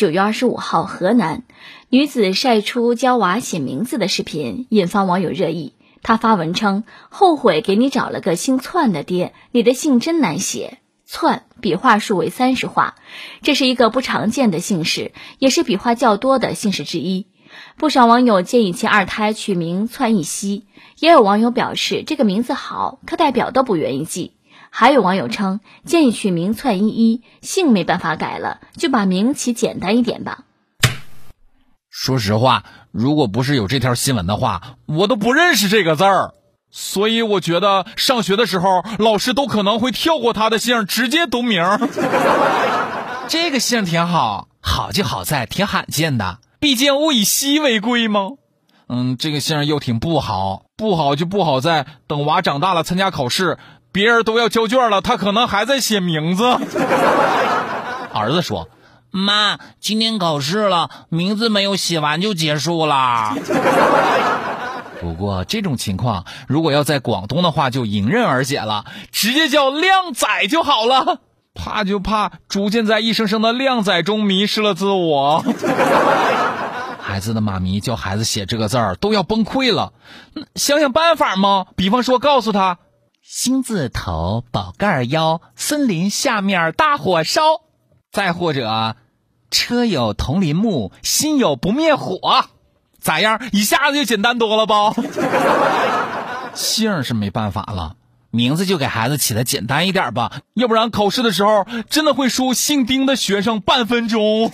[0.00, 1.42] 九月二十五号，河南
[1.90, 5.74] 女子晒出教娃写名字的视频，引发网友热议。
[6.00, 12.94] 她发文称：“后悔给你找了个姓窜的爹，你的姓真难写。”窜笔画数为三十画，
[13.42, 17.26] 这是一个不常见的姓氏，也是笔画较多的姓氏之一。
[17.76, 20.64] 不少网友建议其二胎取名窜一熙，
[20.98, 24.32] 也有网友表示这个名字好，课代表都不愿意记。
[24.70, 30.44] 还有网友称建议取名窜一一，姓没办法改了，就把名起简单一点吧。
[31.90, 36.34] 说实话，如果不是有这条新闻的话，我都不认识这个字儿。
[36.70, 41.64] 所以我觉得上学的时候，老师都可能会跳过他的姓，直接读名。
[43.26, 48.30] 这个姓挺好，好就好在挺罕见的，毕竟物以稀为贵嘛。
[48.88, 53.58] 嗯，这个姓又挺不好，不好就不好在等娃长大了参加考试，
[53.92, 56.44] 别人都要交卷了，他可能还在写名字。
[58.12, 58.68] 儿子说
[59.10, 63.34] ：“妈，今天考试了，名字没有写完就结束了。
[65.00, 71.20] ”不过这种情况，如果要在广东的话，就迎刃而解了，直接叫靓仔就好了。
[71.52, 75.44] 怕就怕逐渐在一声声的靓仔中迷失了自我。
[77.00, 79.92] 孩子的妈咪叫孩子写这个字儿都要崩溃了，
[80.54, 81.66] 想想办法吗？
[81.74, 82.78] 比方说告诉他，
[83.22, 87.42] 心字头，宝盖腰，森林下面大火烧。
[88.10, 88.96] 再或者，
[89.50, 92.46] 车有铜林木，心有不灭火。
[92.98, 93.40] 咋样？
[93.52, 94.94] 一下子就简单多了吧？
[96.54, 97.96] 姓是没办法了，
[98.30, 104.50] 名字就给孩子起的简单一点吧，要不然考试的时候真的会输姓丁的学生半分钟。